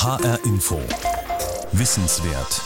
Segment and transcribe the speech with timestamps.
[0.00, 0.80] HR Info.
[1.72, 2.62] Wissenswert.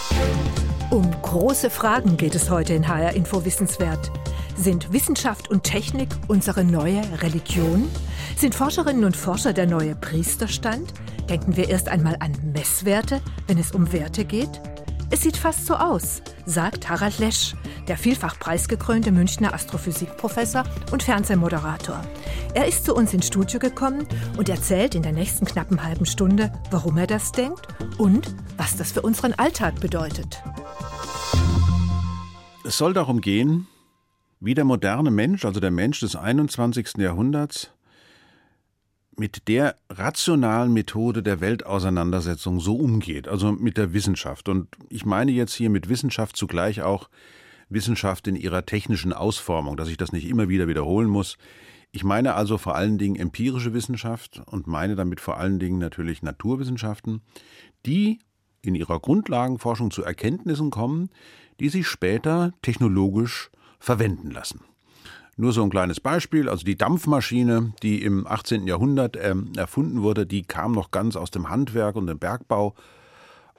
[0.91, 4.13] Um große Fragen geht es heute in HR Info Wissenswert.
[4.55, 7.89] Sind Wissenschaft und Technik unsere neue Religion?
[8.37, 10.93] Sind Forscherinnen und Forscher der neue Priesterstand?
[11.31, 14.61] Denken wir erst einmal an Messwerte, wenn es um Werte geht?
[15.13, 17.55] Es sieht fast so aus, sagt Harald Lesch,
[17.87, 22.01] der vielfach preisgekrönte Münchner Astrophysikprofessor und Fernsehmoderator.
[22.55, 24.07] Er ist zu uns ins Studio gekommen
[24.39, 27.69] und erzählt in der nächsten knappen halben Stunde, warum er das denkt
[27.99, 30.43] und was das für unseren Alltag bedeutet.
[32.65, 33.67] Es soll darum gehen,
[34.41, 36.95] wie der moderne Mensch, also der Mensch des 21.
[36.97, 37.71] Jahrhunderts,
[39.17, 44.49] mit der rationalen Methode der Weltauseinandersetzung so umgeht, also mit der Wissenschaft.
[44.49, 47.09] Und ich meine jetzt hier mit Wissenschaft zugleich auch
[47.69, 51.37] Wissenschaft in ihrer technischen Ausformung, dass ich das nicht immer wieder wiederholen muss.
[51.91, 56.23] Ich meine also vor allen Dingen empirische Wissenschaft und meine damit vor allen Dingen natürlich
[56.23, 57.21] Naturwissenschaften,
[57.85, 58.19] die
[58.63, 61.11] in ihrer Grundlagenforschung zu Erkenntnissen kommen,
[61.61, 64.61] die sich später technologisch verwenden lassen.
[65.37, 68.67] Nur so ein kleines Beispiel, also die Dampfmaschine, die im 18.
[68.67, 72.75] Jahrhundert äh, erfunden wurde, die kam noch ganz aus dem Handwerk und dem Bergbau.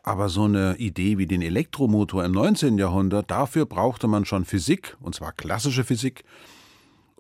[0.03, 2.77] Aber so eine Idee wie den Elektromotor im 19.
[2.77, 6.25] Jahrhundert, dafür brauchte man schon Physik, und zwar klassische Physik.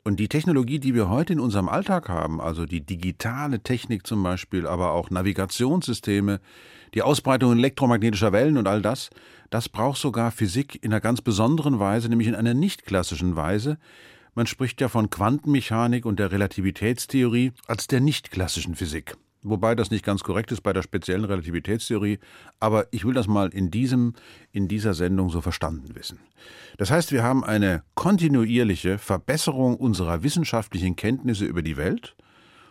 [0.03, 4.21] Und die Technologie, die wir heute in unserem Alltag haben, also die digitale Technik zum
[4.21, 6.41] Beispiel, aber auch Navigationssysteme,
[6.93, 9.09] die Ausbreitung elektromagnetischer Wellen und all das,
[9.49, 13.77] das braucht sogar Physik in einer ganz besonderen Weise, nämlich in einer nicht klassischen Weise,
[14.35, 19.15] man spricht ja von Quantenmechanik und der Relativitätstheorie als der nicht klassischen Physik.
[19.43, 22.19] Wobei das nicht ganz korrekt ist bei der speziellen Relativitätstheorie,
[22.61, 24.13] aber ich will das mal in diesem,
[24.53, 26.19] in dieser Sendung so verstanden wissen.
[26.77, 32.15] Das heißt, wir haben eine kontinuierliche Verbesserung unserer wissenschaftlichen Kenntnisse über die Welt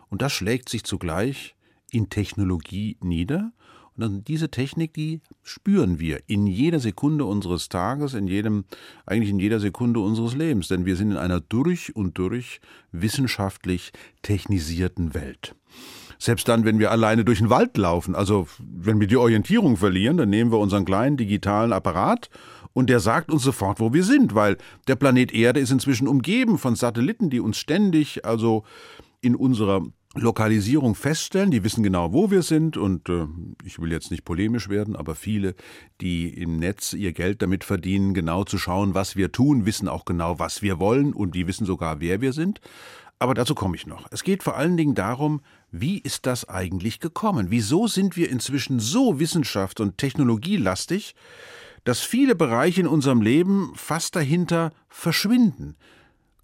[0.09, 1.55] und das schlägt sich zugleich
[1.91, 3.53] in Technologie nieder
[3.97, 8.65] und diese Technik, die spüren wir in jeder Sekunde unseres Tages, in jedem,
[9.07, 12.61] eigentlich in jeder Sekunde unseres Lebens, denn wir sind in einer durch und durch
[12.91, 13.93] wissenschaftlich
[14.23, 15.55] technisierten Welt.
[16.19, 20.17] Selbst dann, wenn wir alleine durch den Wald laufen, also wenn wir die Orientierung verlieren,
[20.17, 22.31] dann nehmen wir unseren kleinen digitalen Apparat
[22.73, 24.57] und der sagt uns sofort, wo wir sind, weil
[24.89, 28.65] der Planet Erde ist inzwischen umgeben von Satelliten, die uns ständig, also
[29.21, 29.83] in unserer
[30.15, 31.51] Lokalisierung feststellen.
[31.51, 33.27] Die wissen genau, wo wir sind und äh,
[33.65, 35.55] ich will jetzt nicht polemisch werden, aber viele,
[36.01, 40.05] die im Netz ihr Geld damit verdienen, genau zu schauen, was wir tun, wissen auch
[40.05, 42.61] genau, was wir wollen und die wissen sogar, wer wir sind.
[43.19, 44.09] Aber dazu komme ich noch.
[44.11, 47.47] Es geht vor allen Dingen darum, wie ist das eigentlich gekommen?
[47.51, 51.15] Wieso sind wir inzwischen so wissenschaft- und technologielastig,
[51.85, 55.77] dass viele Bereiche in unserem Leben fast dahinter verschwinden?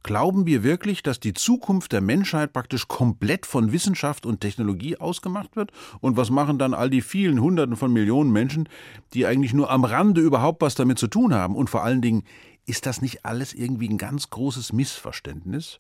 [0.08, 5.54] Glauben wir wirklich, dass die Zukunft der Menschheit praktisch komplett von Wissenschaft und Technologie ausgemacht
[5.54, 5.70] wird?
[6.00, 8.70] Und was machen dann all die vielen Hunderten von Millionen Menschen,
[9.12, 11.54] die eigentlich nur am Rande überhaupt was damit zu tun haben?
[11.54, 12.22] Und vor allen Dingen,
[12.64, 15.78] ist das nicht alles irgendwie ein ganz großes Missverständnis?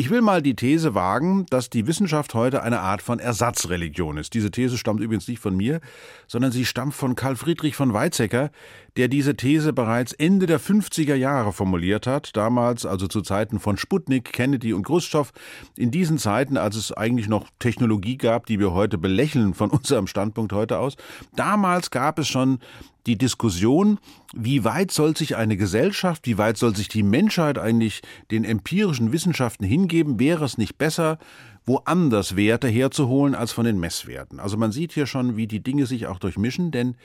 [0.00, 4.32] Ich will mal die These wagen, dass die Wissenschaft heute eine Art von Ersatzreligion ist.
[4.32, 5.82] Diese These stammt übrigens nicht von mir,
[6.26, 8.50] sondern sie stammt von Karl Friedrich von Weizsäcker,
[8.96, 13.76] der diese These bereits Ende der 50er Jahre formuliert hat, damals also zu Zeiten von
[13.76, 15.32] Sputnik, Kennedy und Khrushchev,
[15.76, 20.06] in diesen Zeiten, als es eigentlich noch Technologie gab, die wir heute belächeln von unserem
[20.06, 20.96] Standpunkt heute aus.
[21.36, 22.58] Damals gab es schon
[23.06, 23.98] die Diskussion,
[24.34, 29.12] wie weit soll sich eine Gesellschaft, wie weit soll sich die Menschheit eigentlich den empirischen
[29.12, 30.18] Wissenschaften hingeben?
[30.20, 31.18] Wäre es nicht besser,
[31.64, 34.40] woanders Werte herzuholen als von den Messwerten?
[34.40, 36.96] Also man sieht hier schon, wie die Dinge sich auch durchmischen, denn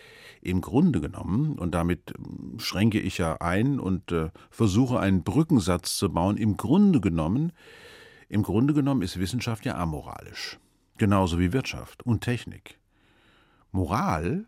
[0.41, 5.97] im Grunde genommen, und damit ähm, schränke ich ja ein und äh, versuche einen Brückensatz
[5.97, 7.51] zu bauen, im Grunde genommen,
[8.29, 10.59] im Grunde genommen ist Wissenschaft ja amoralisch.
[10.97, 12.79] Genauso wie Wirtschaft und Technik.
[13.71, 14.45] Moral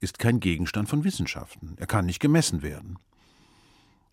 [0.00, 1.74] ist kein Gegenstand von Wissenschaften.
[1.78, 2.98] Er kann nicht gemessen werden.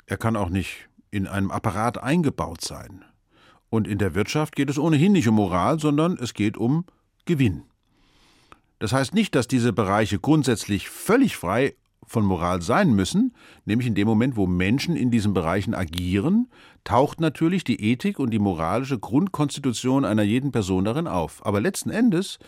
[0.06, 3.04] Er kann auch nicht in einem Apparat eingebaut sein.
[3.70, 6.86] Und in der Wirtschaft geht es ohnehin nicht um Moral, sondern es geht um
[7.26, 7.64] Gewinn.
[8.80, 11.76] Das heißt nicht, dass diese Bereiche grundsätzlich völlig frei
[12.06, 13.34] von Moral sein müssen,
[13.66, 16.50] nämlich in dem Moment, wo Menschen in diesen Bereichen agieren,
[16.84, 21.46] taucht natürlich die Ethik und die moralische Grundkonstitution einer jeden Person darin auf.
[21.46, 22.40] Aber letzten Endes,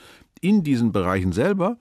[0.41, 1.77] in diesen Bereichen selber,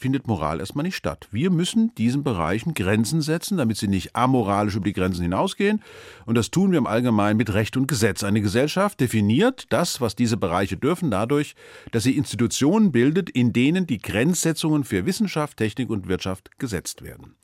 [0.00, 1.28] findet Moral erstmal nicht statt.
[1.30, 5.82] Wir müssen diesen Bereichen Grenzen setzen, damit sie nicht amoralisch über die Grenzen hinausgehen.
[6.26, 8.24] Und das tun wir im Allgemeinen mit Recht und Gesetz.
[8.24, 11.54] Eine Gesellschaft definiert das, was diese Bereiche dürfen, dadurch,
[11.92, 17.34] dass sie Institutionen bildet, in denen die Grenzsetzungen für Wissenschaft, Technik und Wirtschaft gesetzt werden.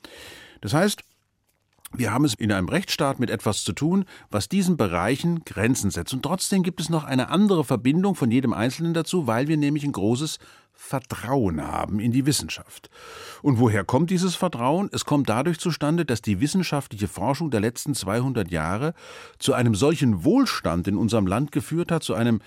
[0.61, 1.03] Das heißt,
[1.93, 6.13] wir haben es in einem Rechtsstaat mit etwas zu tun, was diesen Bereichen Grenzen setzt.
[6.13, 9.85] Und trotzdem gibt es noch eine andere Verbindung von jedem Einzelnen dazu, weil wir nämlich
[9.85, 10.39] ein großes
[10.77, 12.89] Vertrauen haben in die Wissenschaft.
[13.41, 14.89] Und woher kommt dieses Vertrauen?
[14.93, 18.93] Es kommt dadurch zustande, dass die wissenschaftliche Forschung der letzten 200 Jahre
[19.39, 22.39] zu einem solchen Wohlstand in unserem Land geführt hat, zu einem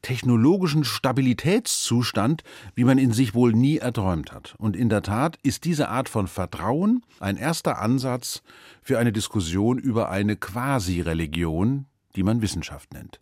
[0.00, 2.42] technologischen Stabilitätszustand,
[2.74, 4.54] wie man ihn sich wohl nie erträumt hat.
[4.58, 8.42] Und in der Tat ist diese Art von Vertrauen ein erster Ansatz
[8.82, 11.86] für eine Diskussion über eine Quasi-Religion,
[12.16, 13.18] die man Wissenschaft nennt.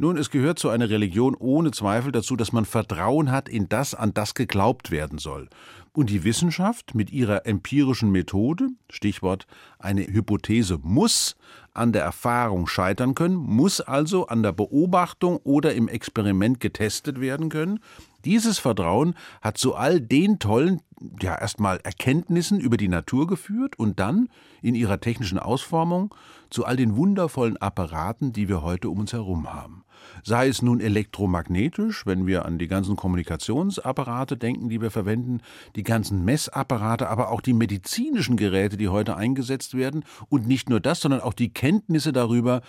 [0.00, 3.94] Nun, es gehört zu einer Religion ohne Zweifel dazu, dass man Vertrauen hat in das,
[3.96, 5.48] an das geglaubt werden soll.
[5.92, 9.48] Und die Wissenschaft mit ihrer empirischen Methode, Stichwort
[9.80, 11.34] eine Hypothese muss
[11.74, 17.48] an der Erfahrung scheitern können, muss also an der Beobachtung oder im Experiment getestet werden
[17.48, 17.80] können.
[18.24, 20.80] Dieses Vertrauen hat zu all den tollen,
[21.22, 24.28] ja erstmal Erkenntnissen über die Natur geführt und dann
[24.60, 26.12] in ihrer technischen Ausformung
[26.50, 29.84] zu all den wundervollen Apparaten, die wir heute um uns herum haben
[30.24, 35.40] sei es nun elektromagnetisch, wenn wir an die ganzen Kommunikationsapparate denken, die wir verwenden,
[35.76, 40.04] die ganzen Messapparate, aber auch die medizinischen Geräte, die heute eingesetzt werden.
[40.28, 42.62] Und nicht nur das, sondern auch die Kenntnisse darüber,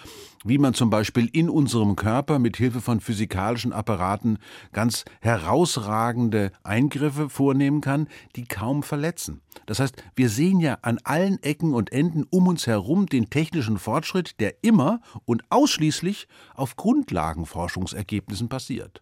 [0.46, 4.38] wie man zum Beispiel in unserem Körper mit Hilfe von physikalischen Apparaten
[4.72, 5.06] ganz
[5.42, 9.42] herausragende Eingriffe vornehmen kann, die kaum verletzen.
[9.66, 13.78] Das heißt, wir sehen ja an allen Ecken und Enden um uns herum den technischen
[13.78, 19.02] Fortschritt, der immer und ausschließlich auf Grundlagen Forschungsergebnissen passiert.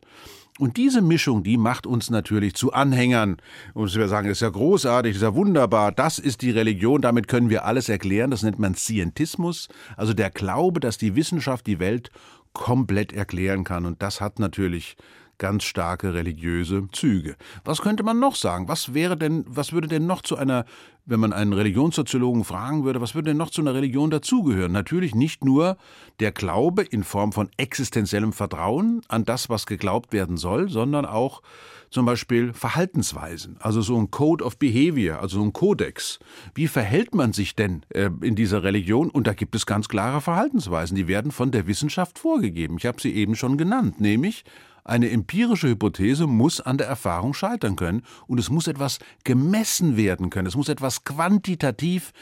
[0.59, 3.37] Und diese Mischung, die macht uns natürlich zu Anhängern.
[3.73, 7.01] Und wir sagen, das ist ja großartig, das ist ja wunderbar, das ist die Religion,
[7.01, 8.31] damit können wir alles erklären.
[8.31, 12.09] Das nennt man Scientismus, also der Glaube, dass die Wissenschaft die Welt
[12.53, 13.85] komplett erklären kann.
[13.85, 14.97] Und das hat natürlich
[15.37, 17.35] ganz starke religiöse Züge.
[17.63, 18.67] Was könnte man noch sagen?
[18.67, 20.65] Was wäre denn, was würde denn noch zu einer
[21.07, 24.73] wenn man einen Religionssoziologen fragen würde, was würde denn noch zu einer Religion dazugehören?
[24.73, 25.77] Natürlich nicht nur
[26.19, 31.41] der Glaube in Form von existenziellem Vertrauen an das, was geglaubt werden soll, sondern auch
[31.89, 36.19] zum Beispiel Verhaltensweisen, also so ein Code of Behavior, also so ein Kodex.
[36.53, 39.09] Wie verhält man sich denn äh, in dieser Religion?
[39.09, 42.75] Und da gibt es ganz klare Verhaltensweisen, die werden von der Wissenschaft vorgegeben.
[42.77, 44.43] Ich habe sie eben schon genannt, nämlich
[44.87, 50.29] eine empirische Hypothese muss an der Erfahrung scheitern können und es muss etwas gemessen werden
[50.29, 50.47] können.
[50.47, 52.13] Es muss etwas quantitativ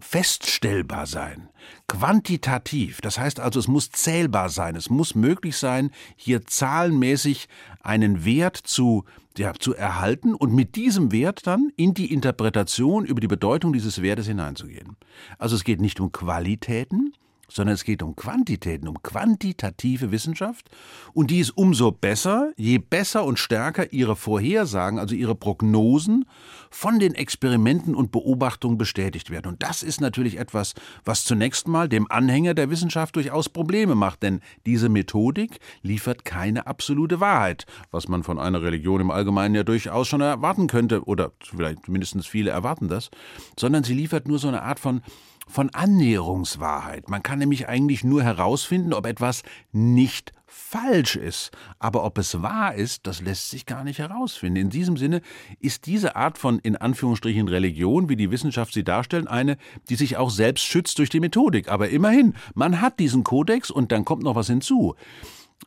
[0.00, 1.48] feststellbar sein.
[1.86, 4.76] Quantitativ, das heißt also, es muss zählbar sein.
[4.76, 7.48] Es muss möglich sein, hier zahlenmäßig
[7.82, 9.04] einen Wert zu
[9.38, 14.00] ja, zu erhalten und mit diesem Wert dann in die Interpretation über die Bedeutung dieses
[14.00, 14.96] Wertes hineinzugehen.
[15.38, 17.12] Also es geht nicht um Qualitäten,
[17.48, 20.70] sondern es geht um Quantitäten, um quantitative Wissenschaft.
[21.12, 26.26] Und die ist umso besser, je besser und stärker ihre Vorhersagen, also ihre Prognosen
[26.70, 29.48] von den Experimenten und Beobachtungen bestätigt werden.
[29.48, 30.74] Und das ist natürlich etwas,
[31.04, 36.66] was zunächst mal dem Anhänger der Wissenschaft durchaus Probleme macht, denn diese Methodik liefert keine
[36.66, 41.32] absolute Wahrheit, was man von einer Religion im Allgemeinen ja durchaus schon erwarten könnte, oder
[41.40, 43.10] vielleicht mindestens viele erwarten das,
[43.58, 45.02] sondern sie liefert nur so eine Art von
[45.48, 47.08] von Annäherungswahrheit.
[47.08, 51.50] Man kann nämlich eigentlich nur herausfinden, ob etwas nicht falsch ist.
[51.78, 54.56] Aber ob es wahr ist, das lässt sich gar nicht herausfinden.
[54.56, 55.20] In diesem Sinne
[55.60, 59.58] ist diese Art von in Anführungsstrichen Religion, wie die Wissenschaft sie darstellen, eine,
[59.88, 61.68] die sich auch selbst schützt durch die Methodik.
[61.68, 64.94] Aber immerhin, man hat diesen Kodex und dann kommt noch was hinzu.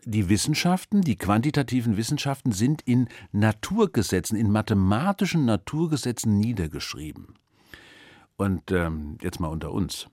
[0.05, 7.35] Die Wissenschaften, die quantitativen Wissenschaften sind in Naturgesetzen, in mathematischen Naturgesetzen niedergeschrieben.
[8.37, 10.07] Und ähm, jetzt mal unter uns.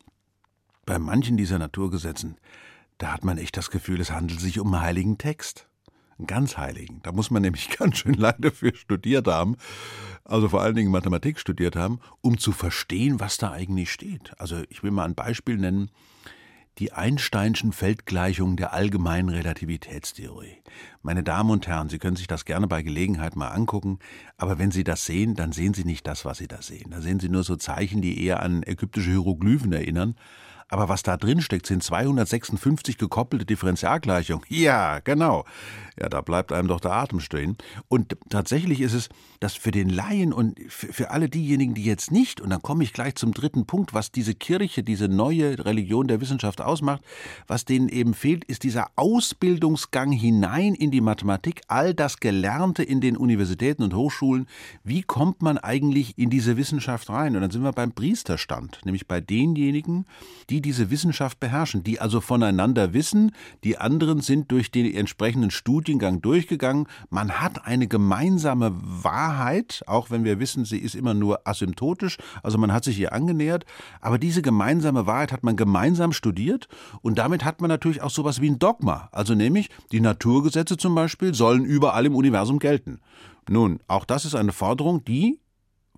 [0.85, 2.37] Bei manchen dieser Naturgesetzen,
[2.99, 5.69] da hat man echt das Gefühl, es handelt sich um einen heiligen Text.
[6.19, 7.01] Einen ganz heiligen.
[7.03, 9.57] Da muss man nämlich ganz schön lange dafür studiert haben,
[10.25, 14.33] also vor allen Dingen Mathematik studiert haben, um zu verstehen, was da eigentlich steht.
[14.39, 15.91] Also ich will mal ein Beispiel nennen
[16.79, 20.59] die Einsteinschen Feldgleichungen der allgemeinen Relativitätstheorie.
[21.01, 23.99] Meine Damen und Herren, Sie können sich das gerne bei Gelegenheit mal angucken,
[24.37, 26.91] aber wenn Sie das sehen, dann sehen Sie nicht das, was Sie da sehen.
[26.91, 30.17] Da sehen Sie nur so Zeichen, die eher an ägyptische Hieroglyphen erinnern,
[30.69, 34.45] aber was da drin steckt, sind 256 gekoppelte Differentialgleichungen.
[34.49, 35.45] Ja, genau.
[35.99, 37.57] Ja, da bleibt einem doch der Atem stehen.
[37.89, 39.09] Und tatsächlich ist es,
[39.41, 42.93] dass für den Laien und für alle diejenigen, die jetzt nicht, und dann komme ich
[42.93, 47.03] gleich zum dritten Punkt, was diese Kirche, diese neue Religion der Wissenschaft ausmacht,
[47.47, 53.01] was denen eben fehlt, ist dieser Ausbildungsgang hinein in die Mathematik, all das Gelernte in
[53.01, 54.47] den Universitäten und Hochschulen.
[54.85, 57.37] Wie kommt man eigentlich in diese Wissenschaft rein?
[57.37, 60.05] Und dann sind wir beim Priesterstand, nämlich bei denjenigen,
[60.51, 63.33] die diese Wissenschaft beherrschen, die also voneinander wissen,
[63.65, 66.87] die anderen sind durch den entsprechenden Studien Studiengang durchgegangen.
[67.11, 72.59] Man hat eine gemeinsame Wahrheit, auch wenn wir wissen, sie ist immer nur asymptotisch, also
[72.59, 73.65] man hat sich ihr angenähert,
[74.01, 76.69] aber diese gemeinsame Wahrheit hat man gemeinsam studiert
[77.03, 80.95] und damit hat man natürlich auch sowas wie ein Dogma, also nämlich die Naturgesetze zum
[80.95, 82.99] Beispiel sollen überall im Universum gelten.
[83.49, 85.39] Nun, auch das ist eine Forderung, die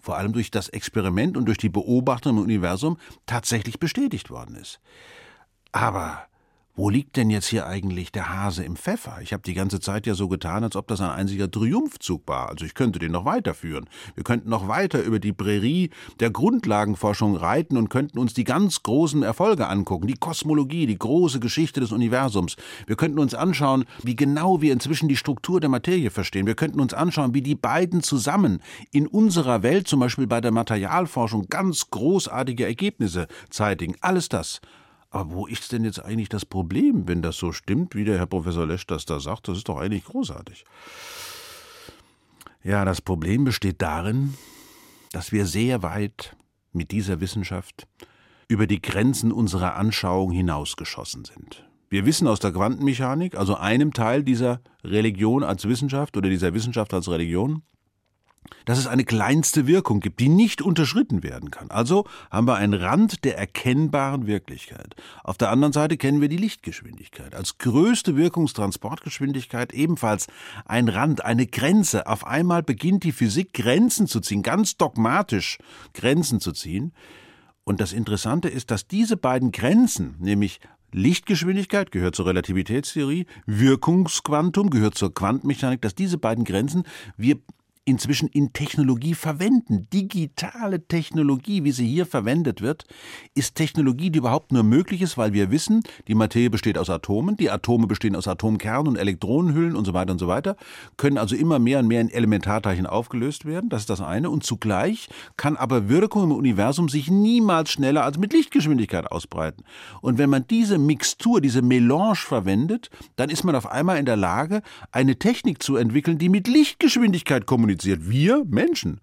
[0.00, 4.80] vor allem durch das Experiment und durch die Beobachtung im Universum tatsächlich bestätigt worden ist.
[5.72, 6.27] Aber
[6.78, 9.18] wo liegt denn jetzt hier eigentlich der Hase im Pfeffer?
[9.20, 12.50] Ich habe die ganze Zeit ja so getan, als ob das ein einziger Triumphzug war.
[12.50, 13.88] Also ich könnte den noch weiterführen.
[14.14, 18.84] Wir könnten noch weiter über die Prärie der Grundlagenforschung reiten und könnten uns die ganz
[18.84, 20.06] großen Erfolge angucken.
[20.06, 22.54] Die Kosmologie, die große Geschichte des Universums.
[22.86, 26.46] Wir könnten uns anschauen, wie genau wir inzwischen die Struktur der Materie verstehen.
[26.46, 30.52] Wir könnten uns anschauen, wie die beiden zusammen in unserer Welt, zum Beispiel bei der
[30.52, 33.96] Materialforschung, ganz großartige Ergebnisse zeitigen.
[34.00, 34.60] Alles das
[35.10, 38.26] aber wo ist denn jetzt eigentlich das Problem, wenn das so stimmt, wie der Herr
[38.26, 39.48] Professor Lesch das da sagt?
[39.48, 40.64] Das ist doch eigentlich großartig.
[42.62, 44.34] Ja, das Problem besteht darin,
[45.12, 46.36] dass wir sehr weit
[46.72, 47.86] mit dieser Wissenschaft
[48.48, 51.64] über die Grenzen unserer Anschauung hinausgeschossen sind.
[51.90, 56.92] Wir wissen aus der Quantenmechanik, also einem Teil dieser Religion als Wissenschaft oder dieser Wissenschaft
[56.92, 57.62] als Religion,
[58.64, 61.70] dass es eine kleinste Wirkung gibt, die nicht unterschritten werden kann.
[61.70, 64.94] Also haben wir einen Rand der erkennbaren Wirklichkeit.
[65.24, 67.34] Auf der anderen Seite kennen wir die Lichtgeschwindigkeit.
[67.34, 70.26] Als größte Wirkungstransportgeschwindigkeit ebenfalls
[70.64, 72.06] ein Rand, eine Grenze.
[72.06, 75.58] Auf einmal beginnt die Physik Grenzen zu ziehen, ganz dogmatisch
[75.94, 76.92] Grenzen zu ziehen.
[77.64, 80.60] Und das Interessante ist, dass diese beiden Grenzen, nämlich
[80.92, 86.84] Lichtgeschwindigkeit gehört zur Relativitätstheorie, Wirkungsquantum gehört zur Quantenmechanik, dass diese beiden Grenzen
[87.16, 87.36] wir
[87.88, 89.88] inzwischen in Technologie verwenden.
[89.90, 92.84] Digitale Technologie, wie sie hier verwendet wird,
[93.34, 97.38] ist Technologie, die überhaupt nur möglich ist, weil wir wissen, die Materie besteht aus Atomen,
[97.38, 100.56] die Atome bestehen aus Atomkernen und Elektronenhüllen und so weiter und so weiter,
[100.98, 104.44] können also immer mehr und mehr in Elementarteilchen aufgelöst werden, das ist das eine, und
[104.44, 109.64] zugleich kann aber Wirkung im Universum sich niemals schneller als mit Lichtgeschwindigkeit ausbreiten.
[110.02, 114.16] Und wenn man diese Mixtur, diese Melange verwendet, dann ist man auf einmal in der
[114.16, 114.60] Lage,
[114.92, 118.10] eine Technik zu entwickeln, die mit Lichtgeschwindigkeit kommuniziert kommuniziert.
[118.10, 119.00] Wir Menschen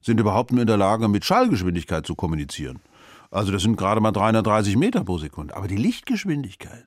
[0.00, 2.78] sind überhaupt nur in der Lage, mit Schallgeschwindigkeit zu kommunizieren.
[3.30, 5.56] Also das sind gerade mal 330 Meter pro Sekunde.
[5.56, 6.86] Aber die Lichtgeschwindigkeit,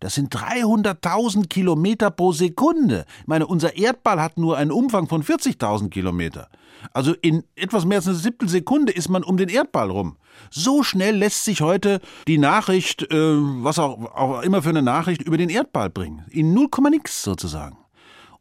[0.00, 3.06] das sind 300.000 Kilometer pro Sekunde.
[3.22, 6.48] Ich meine, unser Erdball hat nur einen Umfang von 40.000 Kilometer.
[6.92, 10.16] Also in etwas mehr als einer Siebtelsekunde ist man um den Erdball rum.
[10.50, 15.22] So schnell lässt sich heute die Nachricht, äh, was auch, auch immer für eine Nachricht,
[15.22, 16.24] über den Erdball bringen.
[16.30, 17.76] In 0, nix sozusagen.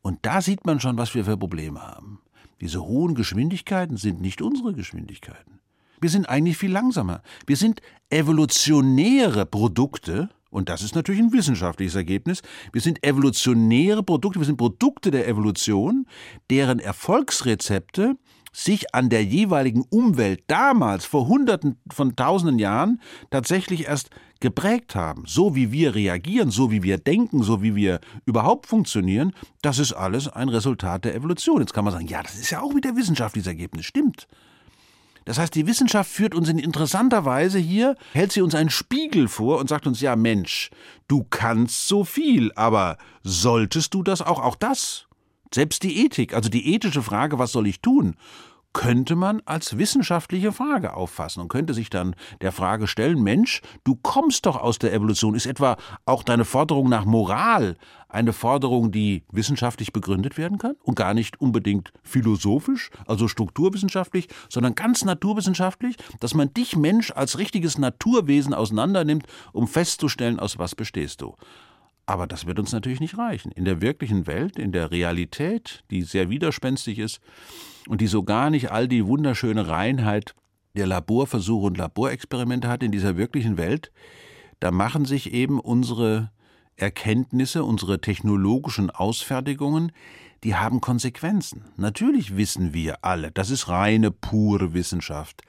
[0.01, 2.21] Und da sieht man schon, was wir für Probleme haben.
[2.61, 5.59] Diese hohen Geschwindigkeiten sind nicht unsere Geschwindigkeiten.
[6.01, 7.21] Wir sind eigentlich viel langsamer.
[7.45, 12.41] Wir sind evolutionäre Produkte, und das ist natürlich ein wissenschaftliches Ergebnis.
[12.71, 16.07] Wir sind evolutionäre Produkte, wir sind Produkte der Evolution,
[16.49, 18.15] deren Erfolgsrezepte
[18.51, 24.09] sich an der jeweiligen Umwelt damals vor Hunderten von Tausenden Jahren tatsächlich erst
[24.39, 25.23] geprägt haben.
[25.25, 29.93] So wie wir reagieren, so wie wir denken, so wie wir überhaupt funktionieren, das ist
[29.93, 31.61] alles ein Resultat der Evolution.
[31.61, 33.85] Jetzt kann man sagen, ja, das ist ja auch wieder wissenschaftliches Ergebnis.
[33.85, 34.27] Stimmt.
[35.25, 39.27] Das heißt, die Wissenschaft führt uns in interessanter Weise hier, hält sie uns einen Spiegel
[39.27, 40.71] vor und sagt uns, ja Mensch,
[41.07, 44.39] du kannst so viel, aber solltest du das auch?
[44.39, 45.09] Auch das
[45.53, 48.15] selbst die Ethik, also die ethische Frage, was soll ich tun,
[48.73, 53.95] könnte man als wissenschaftliche Frage auffassen und könnte sich dann der Frage stellen, Mensch, du
[53.95, 55.33] kommst doch aus der Evolution.
[55.35, 57.77] Ist etwa auch deine Forderung nach Moral
[58.09, 64.75] eine Forderung, die wissenschaftlich begründet werden kann und gar nicht unbedingt philosophisch, also strukturwissenschaftlich, sondern
[64.75, 71.21] ganz naturwissenschaftlich, dass man dich Mensch als richtiges Naturwesen auseinandernimmt, um festzustellen, aus was bestehst
[71.21, 71.35] du.
[72.05, 73.51] Aber das wird uns natürlich nicht reichen.
[73.51, 77.21] In der wirklichen Welt, in der Realität, die sehr widerspenstig ist
[77.89, 80.35] und die so gar nicht all die wunderschöne Reinheit
[80.75, 83.91] der Laborversuche und Laborexperimente hat, in dieser wirklichen Welt,
[84.59, 86.31] da machen sich eben unsere
[86.75, 89.91] Erkenntnisse, unsere technologischen Ausfertigungen,
[90.43, 91.65] die haben Konsequenzen.
[91.77, 95.41] Natürlich wissen wir alle, das ist reine, pure Wissenschaft,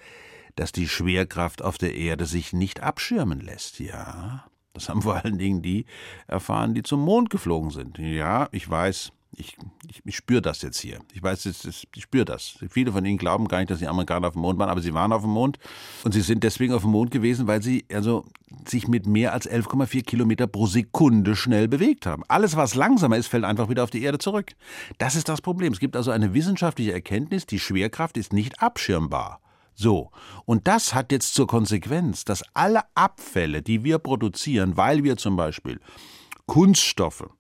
[0.57, 4.47] dass die Schwerkraft auf der Erde sich nicht abschirmen lässt, ja.
[4.73, 5.85] Das haben vor allen Dingen die
[6.27, 7.99] erfahren, die zum Mond geflogen sind.
[7.99, 9.57] Ja, ich weiß, ich,
[9.89, 10.99] ich, ich spüre das jetzt hier.
[11.13, 12.55] Ich weiß, ich spüre das.
[12.69, 14.95] Viele von Ihnen glauben gar nicht, dass die Amerikaner auf dem Mond waren, aber sie
[14.95, 15.59] waren auf dem Mond
[16.05, 18.25] und sie sind deswegen auf dem Mond gewesen, weil sie also
[18.67, 22.25] sich mit mehr als 11,4 Kilometer pro Sekunde schnell bewegt haben.
[22.29, 24.53] Alles, was langsamer ist, fällt einfach wieder auf die Erde zurück.
[24.99, 25.73] Das ist das Problem.
[25.73, 29.41] Es gibt also eine wissenschaftliche Erkenntnis, die Schwerkraft ist nicht abschirmbar.
[29.75, 30.11] So,
[30.45, 35.37] und das hat jetzt zur Konsequenz, dass alle Abfälle, die wir produzieren, weil wir zum
[35.37, 35.81] Beispiel
[36.47, 37.31] Kunststoffe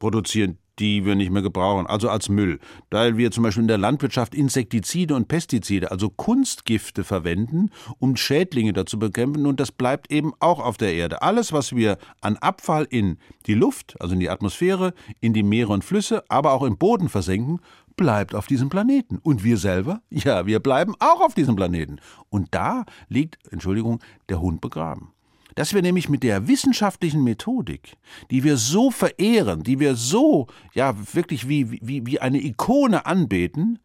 [0.00, 2.58] produzieren, die wir nicht mehr gebrauchen, also als Müll,
[2.90, 8.72] weil wir zum Beispiel in der Landwirtschaft Insektizide und Pestizide, also Kunstgifte verwenden, um Schädlinge
[8.72, 11.22] dazu bekämpfen und das bleibt eben auch auf der Erde.
[11.22, 15.72] Alles, was wir an Abfall in die Luft, also in die Atmosphäre, in die Meere
[15.72, 17.60] und Flüsse, aber auch im Boden versenken,
[17.94, 19.18] bleibt auf diesem Planeten.
[19.18, 20.00] Und wir selber?
[20.08, 22.00] Ja, wir bleiben auch auf diesem Planeten.
[22.30, 25.12] Und da liegt, Entschuldigung, der Hund begraben.
[25.54, 27.96] Dass wir nämlich mit der wissenschaftlichen Methodik,
[28.30, 33.78] die wir so verehren, die wir so, ja, wirklich wie, wie, wie eine Ikone anbeten,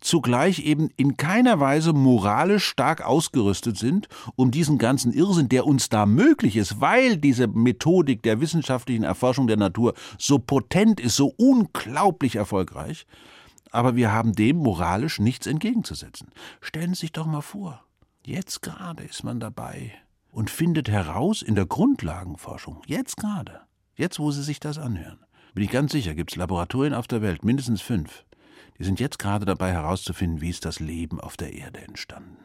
[0.00, 5.88] zugleich eben in keiner Weise moralisch stark ausgerüstet sind, um diesen ganzen Irrsinn, der uns
[5.88, 11.32] da möglich ist, weil diese Methodik der wissenschaftlichen Erforschung der Natur so potent ist, so
[11.36, 13.06] unglaublich erfolgreich,
[13.70, 16.28] aber wir haben dem moralisch nichts entgegenzusetzen.
[16.60, 17.84] Stellen Sie sich doch mal vor,
[18.24, 19.92] jetzt gerade ist man dabei
[20.30, 23.60] und findet heraus in der Grundlagenforschung, jetzt gerade,
[23.96, 25.20] jetzt wo Sie sich das anhören,
[25.54, 28.24] bin ich ganz sicher, gibt es Laboratorien auf der Welt, mindestens fünf,
[28.78, 32.38] die sind jetzt gerade dabei herauszufinden, wie ist das Leben auf der Erde entstanden.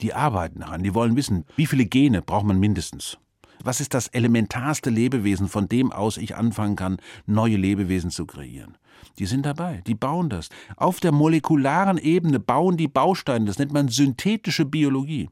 [0.00, 3.18] Die arbeiten daran, die wollen wissen, wie viele Gene braucht man mindestens.
[3.62, 8.76] Was ist das elementarste Lebewesen, von dem aus ich anfangen kann, neue Lebewesen zu kreieren?
[9.18, 10.48] Die sind dabei, die bauen das.
[10.76, 15.28] Auf der molekularen Ebene bauen die Bausteine, das nennt man synthetische Biologie.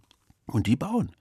[0.47, 1.13] Und die bauen.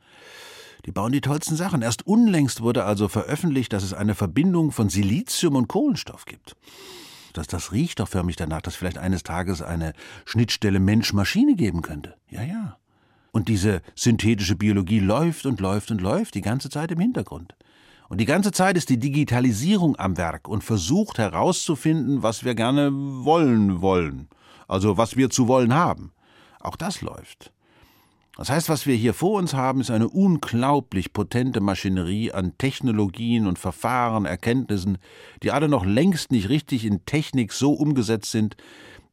[0.85, 1.81] Die bauen die tollsten Sachen.
[1.81, 6.55] Erst unlängst wurde also veröffentlicht, dass es eine Verbindung von Silizium und Kohlenstoff gibt.
[7.33, 9.93] Das, das riecht doch förmlich danach, dass vielleicht eines Tages eine
[10.25, 12.15] Schnittstelle Mensch-Maschine geben könnte.
[12.29, 12.77] Ja, ja.
[13.31, 17.55] Und diese synthetische Biologie läuft und läuft und läuft die ganze Zeit im Hintergrund.
[18.07, 22.89] Und die ganze Zeit ist die Digitalisierung am Werk und versucht herauszufinden, was wir gerne
[22.91, 24.29] wollen wollen.
[24.67, 26.11] Also was wir zu wollen haben.
[26.59, 27.51] Auch das läuft.
[28.39, 33.45] Das heißt, was wir hier vor uns haben, ist eine unglaublich potente Maschinerie an Technologien
[33.45, 34.97] und Verfahren, Erkenntnissen,
[35.43, 38.55] die alle noch längst nicht richtig in Technik so umgesetzt sind,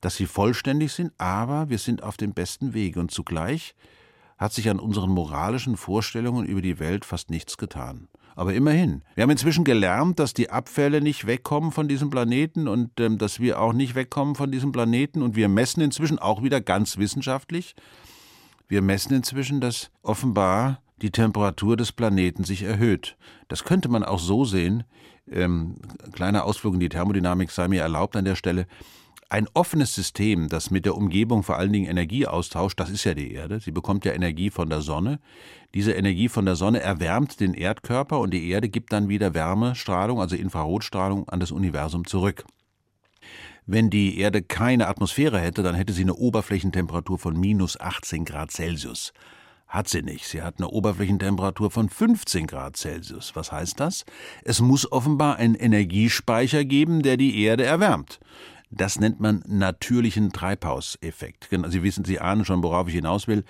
[0.01, 3.75] dass sie vollständig sind, aber wir sind auf dem besten Weg und zugleich
[4.39, 8.07] hat sich an unseren moralischen Vorstellungen über die Welt fast nichts getan.
[8.37, 13.01] Aber immerhin, wir haben inzwischen gelernt, dass die Abfälle nicht wegkommen von diesem Planeten und
[13.01, 16.61] ähm, dass wir auch nicht wegkommen von diesem Planeten und wir messen inzwischen auch wieder
[16.61, 17.75] ganz wissenschaftlich,
[18.69, 23.17] wir messen inzwischen, dass offenbar die Temperatur des Planeten sich erhöht.
[23.49, 24.85] Das könnte man auch so sehen.
[25.31, 25.77] Ähm,
[26.13, 28.67] kleiner Ausflug in die Thermodynamik sei mir erlaubt an der Stelle.
[29.29, 33.13] Ein offenes System, das mit der Umgebung vor allen Dingen Energie austauscht, das ist ja
[33.13, 33.59] die Erde.
[33.59, 35.19] Sie bekommt ja Energie von der Sonne.
[35.75, 40.21] Diese Energie von der Sonne erwärmt den Erdkörper und die Erde gibt dann wieder Wärmestrahlung,
[40.21, 42.45] also Infrarotstrahlung, an das Universum zurück.
[43.69, 48.53] Wenn die Erde keine Atmosphäre hätte, dann hätte sie eine Oberflächentemperatur von minus 18 Grad
[48.53, 49.13] Celsius.
[49.67, 50.29] Hat sie nicht.
[50.29, 53.35] Sie hat eine Oberflächentemperatur von 15 Grad Celsius.
[53.35, 54.05] Was heißt das?
[54.45, 58.21] Es muss offenbar einen Energiespeicher geben, der die Erde erwärmt.
[58.71, 61.49] Das nennt man natürlichen Treibhauseffekt.
[61.69, 63.45] Sie wissen, Sie ahnen schon, worauf ich hinaus will,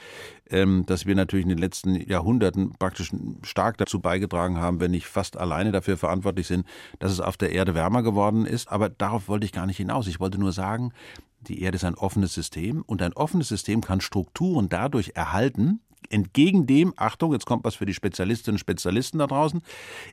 [0.51, 5.07] ähm, dass wir natürlich in den letzten Jahrhunderten praktisch stark dazu beigetragen haben, wenn nicht
[5.07, 6.67] fast alleine dafür verantwortlich sind,
[6.99, 8.69] dass es auf der Erde wärmer geworden ist.
[8.71, 10.07] Aber darauf wollte ich gar nicht hinaus.
[10.07, 10.93] Ich wollte nur sagen,
[11.41, 16.67] die Erde ist ein offenes System und ein offenes System kann Strukturen dadurch erhalten, entgegen
[16.67, 19.63] dem, Achtung, jetzt kommt was für die Spezialistinnen und Spezialisten da draußen,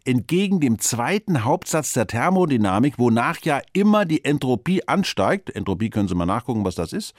[0.05, 5.49] entgegen dem zweiten Hauptsatz der Thermodynamik, wonach ja immer die Entropie ansteigt.
[5.49, 7.13] Entropie können Sie mal nachgucken, was das ist.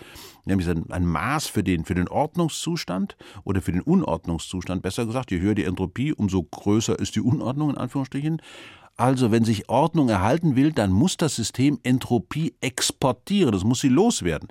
[0.44, 4.82] Nämlich ein, Maß für den, für den Ordnungszustand oder für den Unordnungszustand.
[4.82, 8.40] Besser gesagt, je höher die Entropie, umso größer ist die Unordnung in Anführungsstrichen.
[8.96, 13.88] Also, wenn sich Ordnung erhalten will, dann muss das System Entropie exportieren, das muss sie
[13.88, 14.48] loswerden.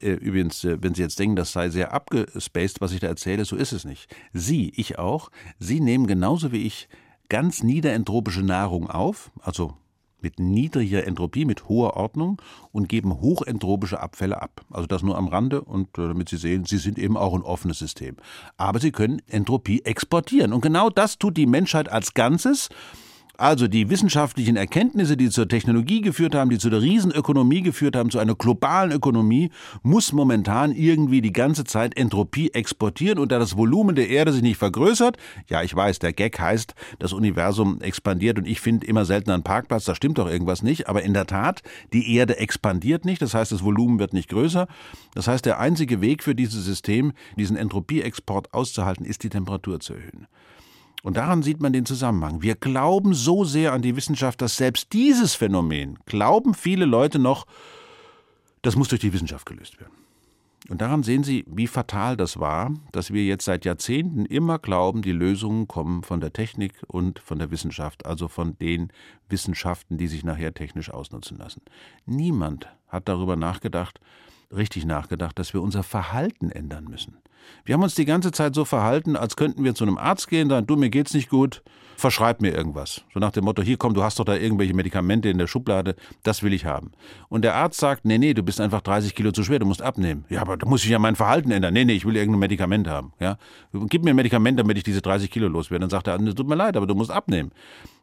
[0.00, 3.44] Äh, übrigens, äh, wenn Sie jetzt denken, das sei sehr abgespaced, was ich da erzähle,
[3.44, 4.14] so ist es nicht.
[4.32, 6.88] Sie, ich auch, Sie nehmen genauso wie ich
[7.28, 9.74] ganz niederentropische Nahrung auf, also
[10.22, 12.40] mit niedriger Entropie, mit hoher Ordnung
[12.72, 14.62] und geben hochentropische Abfälle ab.
[14.70, 17.42] Also das nur am Rande und äh, damit Sie sehen, Sie sind eben auch ein
[17.42, 18.16] offenes System.
[18.56, 22.68] Aber Sie können Entropie exportieren und genau das tut die Menschheit als Ganzes
[23.40, 28.10] also die wissenschaftlichen Erkenntnisse, die zur Technologie geführt haben, die zu der Riesenökonomie geführt haben,
[28.10, 29.50] zu einer globalen Ökonomie,
[29.82, 34.42] muss momentan irgendwie die ganze Zeit Entropie exportieren und da das Volumen der Erde sich
[34.42, 35.16] nicht vergrößert,
[35.48, 39.42] ja, ich weiß, der Gag heißt, das Universum expandiert und ich finde immer seltener einen
[39.42, 43.32] Parkplatz, da stimmt doch irgendwas nicht, aber in der Tat, die Erde expandiert nicht, das
[43.32, 44.68] heißt, das Volumen wird nicht größer.
[45.14, 49.94] Das heißt, der einzige Weg für dieses System, diesen Entropieexport auszuhalten, ist die Temperatur zu
[49.94, 50.26] erhöhen.
[51.02, 52.42] Und daran sieht man den Zusammenhang.
[52.42, 57.46] Wir glauben so sehr an die Wissenschaft, dass selbst dieses Phänomen, glauben viele Leute noch,
[58.62, 59.94] das muss durch die Wissenschaft gelöst werden.
[60.68, 65.00] Und daran sehen Sie, wie fatal das war, dass wir jetzt seit Jahrzehnten immer glauben,
[65.00, 68.92] die Lösungen kommen von der Technik und von der Wissenschaft, also von den
[69.28, 71.62] Wissenschaften, die sich nachher technisch ausnutzen lassen.
[72.04, 74.00] Niemand hat darüber nachgedacht,
[74.54, 77.18] richtig nachgedacht, dass wir unser Verhalten ändern müssen.
[77.64, 80.48] Wir haben uns die ganze Zeit so verhalten, als könnten wir zu einem Arzt gehen,
[80.48, 81.62] sagen, du, mir geht's nicht gut,
[82.00, 83.04] verschreib mir irgendwas.
[83.14, 85.94] So nach dem Motto, hier komm, du hast doch da irgendwelche Medikamente in der Schublade,
[86.22, 86.92] das will ich haben.
[87.28, 89.82] Und der Arzt sagt, nee, nee, du bist einfach 30 Kilo zu schwer, du musst
[89.82, 90.24] abnehmen.
[90.28, 91.74] Ja, aber da muss ich ja mein Verhalten ändern.
[91.74, 93.12] Nee, nee, ich will irgendein Medikament haben.
[93.20, 93.36] Ja,
[93.72, 95.80] gib mir ein Medikament, damit ich diese 30 Kilo loswerde.
[95.82, 97.52] Dann sagt er, tut mir leid, aber du musst abnehmen.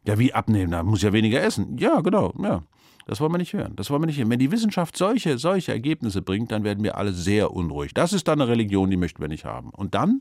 [0.06, 0.70] Ja, wie abnehmen?
[0.70, 1.76] Da muss ich ja weniger essen.
[1.78, 2.62] Ja, genau, ja.
[3.08, 3.74] Das wollen wir nicht hören.
[3.74, 4.28] Das wollen wir nicht hören.
[4.28, 7.94] Wenn die Wissenschaft solche, solche Ergebnisse bringt, dann werden wir alle sehr unruhig.
[7.94, 9.70] Das ist dann eine Religion, die möchten wir nicht haben.
[9.70, 10.20] Und dann,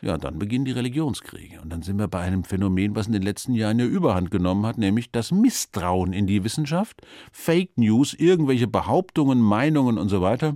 [0.00, 1.60] ja, dann beginnen die Religionskriege.
[1.60, 4.66] Und dann sind wir bei einem Phänomen, was in den letzten Jahren ja Überhand genommen
[4.66, 10.54] hat, nämlich das Misstrauen in die Wissenschaft, Fake News, irgendwelche Behauptungen, Meinungen und so weiter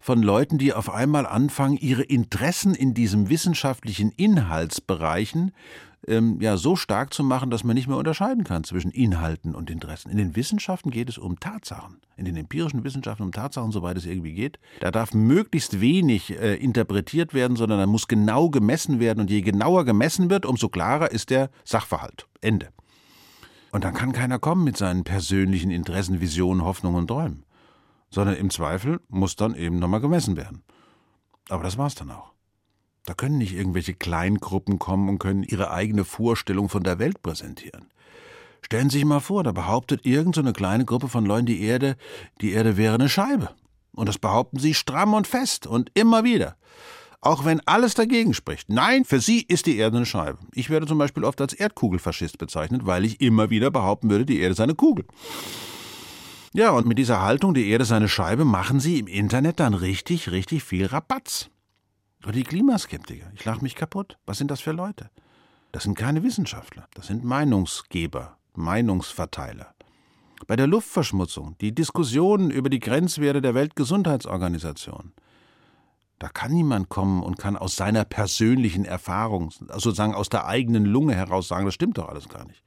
[0.00, 5.52] von Leuten, die auf einmal anfangen, ihre Interessen in diesem wissenschaftlichen Inhaltsbereichen
[6.06, 9.70] ähm, ja so stark zu machen, dass man nicht mehr unterscheiden kann zwischen Inhalten und
[9.70, 10.10] Interessen.
[10.10, 12.00] In den Wissenschaften geht es um Tatsachen.
[12.16, 14.58] In den empirischen Wissenschaften um Tatsachen, soweit es irgendwie geht.
[14.80, 19.20] Da darf möglichst wenig äh, interpretiert werden, sondern da muss genau gemessen werden.
[19.20, 22.26] Und je genauer gemessen wird, umso klarer ist der Sachverhalt.
[22.40, 22.68] Ende.
[23.72, 27.44] Und dann kann keiner kommen mit seinen persönlichen Interessen, Visionen, Hoffnungen und Träumen
[28.10, 30.62] sondern im Zweifel muss dann eben nochmal gemessen werden.
[31.48, 32.32] Aber das war's dann auch.
[33.06, 37.86] Da können nicht irgendwelche Kleingruppen kommen und können ihre eigene Vorstellung von der Welt präsentieren.
[38.62, 41.96] Stellen Sie sich mal vor, da behauptet irgendeine so kleine Gruppe von Leuten, die Erde,
[42.40, 43.50] die Erde wäre eine Scheibe.
[43.92, 46.56] Und das behaupten sie stramm und fest und immer wieder.
[47.20, 48.70] Auch wenn alles dagegen spricht.
[48.70, 50.38] Nein, für sie ist die Erde eine Scheibe.
[50.54, 54.40] Ich werde zum Beispiel oft als Erdkugelfaschist bezeichnet, weil ich immer wieder behaupten würde, die
[54.40, 55.04] Erde ist eine Kugel.
[56.54, 60.30] Ja, und mit dieser Haltung, die Erde seine Scheibe, machen sie im Internet dann richtig,
[60.30, 61.49] richtig viel Rabatz.
[62.22, 63.30] Oder die Klimaskeptiker.
[63.34, 64.18] Ich lache mich kaputt.
[64.26, 65.10] Was sind das für Leute?
[65.72, 66.88] Das sind keine Wissenschaftler.
[66.94, 69.74] Das sind Meinungsgeber, Meinungsverteiler.
[70.46, 75.12] Bei der Luftverschmutzung, die Diskussionen über die Grenzwerte der Weltgesundheitsorganisation.
[76.18, 81.14] Da kann niemand kommen und kann aus seiner persönlichen Erfahrung, sozusagen aus der eigenen Lunge
[81.14, 82.62] heraus sagen, das stimmt doch alles gar nicht.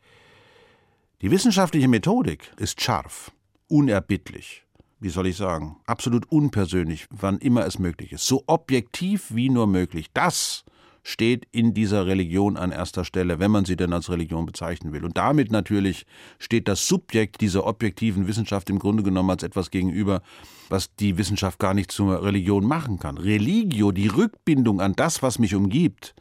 [1.21, 3.31] Die wissenschaftliche Methodik ist scharf
[3.67, 4.62] unerbittlich.
[5.03, 5.75] Wie soll ich sagen?
[5.85, 8.25] Absolut unpersönlich, wann immer es möglich ist.
[8.25, 10.07] So objektiv wie nur möglich.
[10.13, 10.63] Das
[11.03, 15.03] steht in dieser Religion an erster Stelle, wenn man sie denn als Religion bezeichnen will.
[15.03, 16.05] Und damit natürlich
[16.39, 20.21] steht das Subjekt dieser objektiven Wissenschaft im Grunde genommen als etwas gegenüber,
[20.69, 23.17] was die Wissenschaft gar nicht zur Religion machen kann.
[23.17, 26.15] Religio, die Rückbindung an das, was mich umgibt,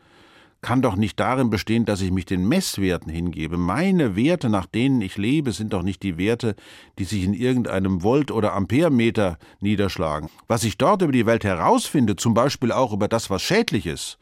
[0.63, 3.59] kann doch nicht darin bestehen, dass ich mich den Messwerten hingebe.
[3.59, 6.55] Meine Werte, nach denen ich lebe, sind doch nicht die Werte,
[6.99, 10.31] die sich in irgendeinem Volt- oder Amperemeter niederschlagen.
[10.47, 14.19] Was ich dort über die Welt herausfinde, zum Beispiel auch über das, was schädlich ist,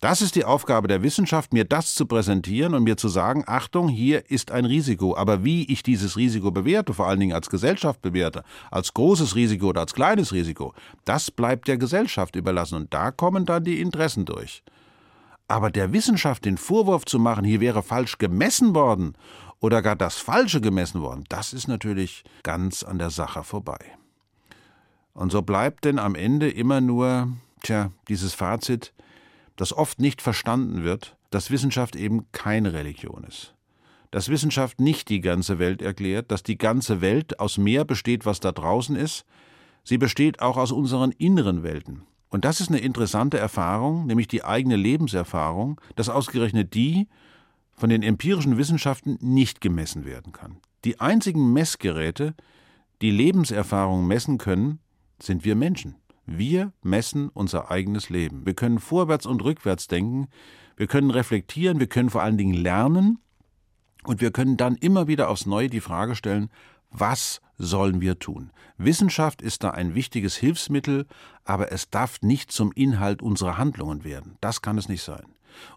[0.00, 3.88] das ist die Aufgabe der Wissenschaft, mir das zu präsentieren und mir zu sagen, Achtung,
[3.88, 5.16] hier ist ein Risiko.
[5.16, 9.68] Aber wie ich dieses Risiko bewerte, vor allen Dingen als Gesellschaft bewerte, als großes Risiko
[9.68, 10.74] oder als kleines Risiko,
[11.06, 12.74] das bleibt der Gesellschaft überlassen.
[12.74, 14.62] Und da kommen dann die Interessen durch.
[15.46, 19.14] Aber der Wissenschaft den Vorwurf zu machen, hier wäre falsch gemessen worden
[19.60, 23.78] oder gar das Falsche gemessen worden, das ist natürlich ganz an der Sache vorbei.
[25.12, 27.28] Und so bleibt denn am Ende immer nur,
[27.62, 28.92] tja, dieses Fazit,
[29.56, 33.54] das oft nicht verstanden wird, dass Wissenschaft eben keine Religion ist.
[34.10, 38.40] Dass Wissenschaft nicht die ganze Welt erklärt, dass die ganze Welt aus mehr besteht, was
[38.40, 39.24] da draußen ist,
[39.84, 42.02] sie besteht auch aus unseren inneren Welten.
[42.34, 47.06] Und das ist eine interessante Erfahrung, nämlich die eigene Lebenserfahrung, dass ausgerechnet die
[47.74, 50.56] von den empirischen Wissenschaften nicht gemessen werden kann.
[50.84, 52.34] Die einzigen Messgeräte,
[53.02, 54.80] die Lebenserfahrung messen können,
[55.22, 55.94] sind wir Menschen.
[56.26, 58.44] Wir messen unser eigenes Leben.
[58.44, 60.26] Wir können vorwärts und rückwärts denken,
[60.76, 63.20] wir können reflektieren, wir können vor allen Dingen lernen
[64.02, 66.50] und wir können dann immer wieder aufs Neue die Frage stellen,
[66.90, 68.50] was sollen wir tun?
[68.76, 71.06] Wissenschaft ist da ein wichtiges Hilfsmittel,
[71.44, 74.36] aber es darf nicht zum Inhalt unserer Handlungen werden.
[74.40, 75.24] Das kann es nicht sein.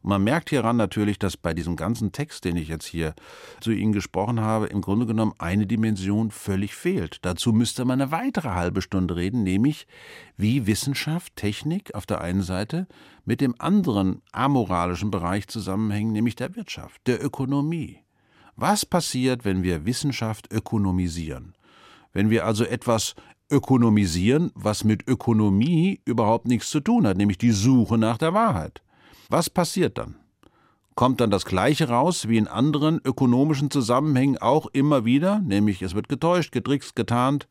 [0.02, 3.13] Und man merkt hieran natürlich, dass bei diesem ganzen Text, den ich jetzt hier
[3.60, 7.20] zu Ihnen gesprochen habe, im Grunde genommen eine Dimension völlig fehlt.
[7.24, 9.88] Dazu müsste man eine weitere halbe Stunde reden, nämlich
[10.36, 12.88] wie Wissenschaft, Technik auf der einen Seite
[13.26, 18.00] mit dem anderen amoralischen Bereich zusammenhängen, nämlich der Wirtschaft, der Ökonomie.
[18.56, 21.54] Was passiert, wenn wir Wissenschaft ökonomisieren?
[22.13, 23.15] Wenn wir also etwas
[23.50, 28.82] ökonomisieren, was mit Ökonomie überhaupt nichts zu tun hat, nämlich die Suche nach der Wahrheit.
[29.30, 30.15] Was passiert dann?
[30.96, 35.93] Kommt dann das Gleiche raus wie in anderen ökonomischen Zusammenhängen auch immer wieder, nämlich es
[35.93, 37.48] wird getäuscht, getrickst, getarnt,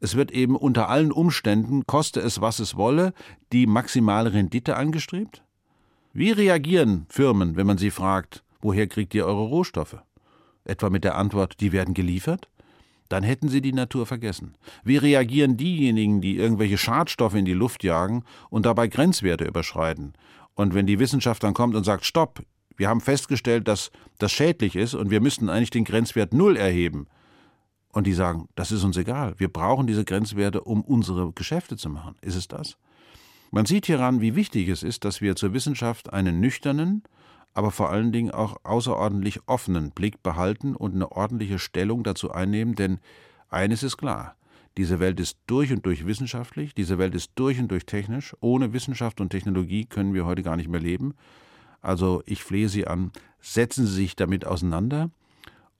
[0.00, 3.12] es wird eben unter allen Umständen, koste es was es wolle,
[3.52, 5.44] die maximale Rendite angestrebt?
[6.12, 9.98] Wie reagieren Firmen, wenn man sie fragt, woher kriegt ihr eure Rohstoffe?
[10.64, 12.48] Etwa mit der Antwort, die werden geliefert?
[13.10, 14.54] Dann hätten sie die Natur vergessen.
[14.84, 20.14] Wie reagieren diejenigen, die irgendwelche Schadstoffe in die Luft jagen und dabei Grenzwerte überschreiten?
[20.54, 22.42] Und wenn die Wissenschaft dann kommt und sagt, stopp,
[22.76, 27.08] wir haben festgestellt, dass das schädlich ist und wir müssten eigentlich den Grenzwert Null erheben.
[27.92, 31.90] Und die sagen, das ist uns egal, wir brauchen diese Grenzwerte, um unsere Geschäfte zu
[31.90, 32.14] machen.
[32.22, 32.76] Ist es das?
[33.50, 37.02] Man sieht hieran, wie wichtig es ist, dass wir zur Wissenschaft einen nüchternen,
[37.54, 42.74] aber vor allen Dingen auch außerordentlich offenen Blick behalten und eine ordentliche Stellung dazu einnehmen,
[42.74, 43.00] denn
[43.48, 44.36] eines ist klar,
[44.76, 48.36] diese Welt ist durch und durch wissenschaftlich, diese Welt ist durch und durch technisch.
[48.40, 51.14] Ohne Wissenschaft und Technologie können wir heute gar nicht mehr leben.
[51.82, 53.10] Also ich flehe Sie an,
[53.40, 55.10] setzen Sie sich damit auseinander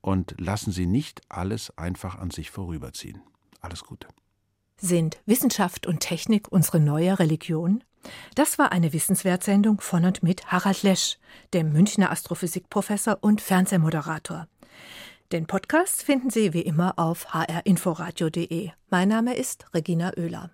[0.01, 3.23] und lassen Sie nicht alles einfach an sich vorüberziehen.
[3.61, 4.09] Alles Gute.
[4.77, 7.85] Sind Wissenschaft und Technik unsere neue Religion?
[8.35, 11.19] Das war eine Wissenswertsendung von und mit Harald Lesch,
[11.53, 14.47] dem Münchner Astrophysikprofessor und Fernsehmoderator.
[15.33, 18.71] Den Podcast finden Sie wie immer auf hrinforadio.de.
[18.91, 20.51] Mein Name ist Regina Oehler.